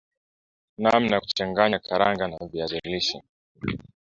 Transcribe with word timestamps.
namna 0.81 1.15
ya 1.15 1.21
kuchanganya 1.21 1.79
karanga 1.79 2.25
na 2.27 2.37
viazi 2.47 2.79
lishe 2.91 3.17